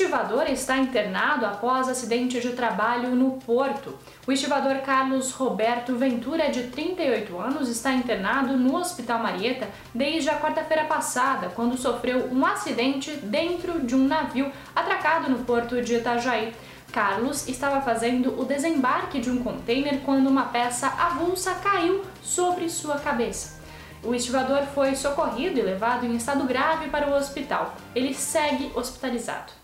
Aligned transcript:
estivador 0.00 0.44
está 0.48 0.78
internado 0.78 1.44
após 1.44 1.86
acidente 1.86 2.40
de 2.40 2.52
trabalho 2.52 3.14
no 3.14 3.32
Porto. 3.32 3.98
O 4.26 4.32
estivador 4.32 4.78
Carlos 4.78 5.30
Roberto 5.32 5.94
Ventura, 5.94 6.50
de 6.50 6.68
38 6.68 7.38
anos, 7.38 7.68
está 7.68 7.92
internado 7.92 8.56
no 8.56 8.76
Hospital 8.76 9.18
Marieta 9.18 9.68
desde 9.94 10.30
a 10.30 10.40
quarta-feira 10.40 10.84
passada, 10.84 11.50
quando 11.54 11.76
sofreu 11.76 12.30
um 12.32 12.46
acidente 12.46 13.10
dentro 13.10 13.80
de 13.80 13.94
um 13.94 14.08
navio 14.08 14.50
atracado 14.74 15.28
no 15.28 15.44
porto 15.44 15.82
de 15.82 15.96
Itajaí. 15.96 16.54
Carlos 16.90 17.46
estava 17.46 17.82
fazendo 17.82 18.40
o 18.40 18.46
desembarque 18.46 19.20
de 19.20 19.30
um 19.30 19.42
container 19.42 20.00
quando 20.00 20.28
uma 20.28 20.44
peça 20.44 20.86
avulsa 20.86 21.56
caiu 21.56 22.02
sobre 22.22 22.70
sua 22.70 22.98
cabeça. 22.98 23.60
O 24.02 24.14
estivador 24.14 24.62
foi 24.74 24.96
socorrido 24.96 25.58
e 25.58 25.62
levado 25.62 26.06
em 26.06 26.16
estado 26.16 26.44
grave 26.44 26.88
para 26.88 27.10
o 27.10 27.14
hospital. 27.14 27.76
Ele 27.94 28.14
segue 28.14 28.72
hospitalizado. 28.74 29.59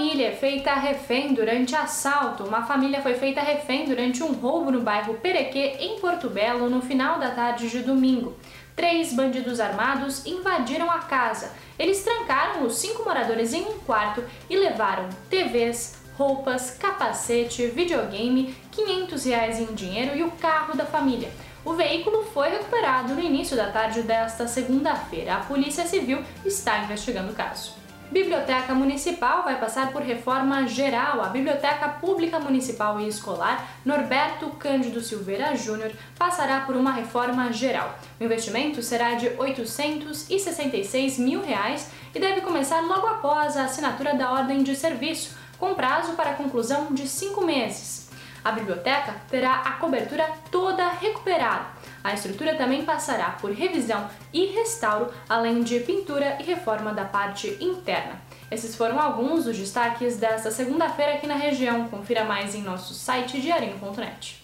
Família 0.00 0.28
é 0.28 0.32
feita 0.32 0.72
refém 0.72 1.34
durante 1.34 1.76
assalto. 1.76 2.44
Uma 2.44 2.64
família 2.64 3.02
foi 3.02 3.12
feita 3.12 3.42
refém 3.42 3.84
durante 3.84 4.22
um 4.22 4.32
roubo 4.32 4.70
no 4.70 4.80
bairro 4.80 5.12
Perequê, 5.18 5.76
em 5.78 6.00
Porto 6.00 6.30
Belo, 6.30 6.70
no 6.70 6.80
final 6.80 7.18
da 7.18 7.32
tarde 7.32 7.68
de 7.68 7.80
domingo. 7.80 8.34
Três 8.74 9.12
bandidos 9.12 9.60
armados 9.60 10.24
invadiram 10.24 10.90
a 10.90 11.00
casa. 11.00 11.52
Eles 11.78 12.02
trancaram 12.02 12.64
os 12.64 12.76
cinco 12.76 13.04
moradores 13.04 13.52
em 13.52 13.60
um 13.60 13.78
quarto 13.80 14.24
e 14.48 14.56
levaram 14.56 15.06
TVs, 15.28 15.98
roupas, 16.16 16.78
capacete, 16.78 17.66
videogame, 17.66 18.54
500 18.72 19.24
reais 19.26 19.60
em 19.60 19.66
dinheiro 19.74 20.16
e 20.16 20.22
o 20.22 20.30
carro 20.30 20.74
da 20.74 20.86
família. 20.86 21.28
O 21.62 21.74
veículo 21.74 22.24
foi 22.32 22.48
recuperado 22.48 23.14
no 23.14 23.20
início 23.20 23.54
da 23.54 23.70
tarde 23.70 24.00
desta 24.00 24.48
segunda-feira. 24.48 25.34
A 25.34 25.40
Polícia 25.40 25.84
Civil 25.84 26.22
está 26.42 26.78
investigando 26.84 27.32
o 27.32 27.36
caso. 27.36 27.79
Biblioteca 28.10 28.74
Municipal 28.74 29.44
vai 29.44 29.60
passar 29.60 29.92
por 29.92 30.02
reforma 30.02 30.66
geral. 30.66 31.22
A 31.22 31.28
Biblioteca 31.28 31.88
Pública 31.88 32.40
Municipal 32.40 32.98
e 33.00 33.06
Escolar 33.06 33.68
Norberto 33.84 34.50
Cândido 34.50 35.00
Silveira 35.00 35.54
Júnior 35.54 35.92
passará 36.18 36.62
por 36.62 36.74
uma 36.74 36.90
reforma 36.90 37.52
geral. 37.52 37.96
O 38.18 38.24
investimento 38.24 38.82
será 38.82 39.14
de 39.14 39.28
866 39.38 41.18
mil 41.20 41.40
reais 41.40 41.88
e 42.12 42.18
deve 42.18 42.40
começar 42.40 42.80
logo 42.80 43.06
após 43.06 43.56
a 43.56 43.66
assinatura 43.66 44.12
da 44.14 44.32
ordem 44.32 44.64
de 44.64 44.74
serviço, 44.74 45.36
com 45.56 45.74
prazo 45.74 46.14
para 46.14 46.34
conclusão 46.34 46.92
de 46.92 47.06
cinco 47.06 47.44
meses. 47.44 48.10
A 48.44 48.50
biblioteca 48.50 49.14
terá 49.28 49.60
a 49.60 49.72
cobertura 49.72 50.28
toda 50.50 50.88
recuperada. 50.88 51.66
A 52.02 52.14
estrutura 52.14 52.54
também 52.54 52.84
passará 52.84 53.36
por 53.40 53.52
revisão 53.52 54.08
e 54.32 54.46
restauro, 54.46 55.12
além 55.28 55.62
de 55.62 55.80
pintura 55.80 56.38
e 56.40 56.44
reforma 56.44 56.92
da 56.92 57.04
parte 57.04 57.56
interna. 57.60 58.20
Esses 58.50 58.74
foram 58.74 58.98
alguns 58.98 59.44
dos 59.44 59.56
destaques 59.56 60.16
desta 60.16 60.50
segunda-feira 60.50 61.14
aqui 61.14 61.26
na 61.26 61.36
região. 61.36 61.88
Confira 61.88 62.24
mais 62.24 62.54
em 62.54 62.62
nosso 62.62 62.94
site 62.94 63.40
diarinho.net. 63.40 64.39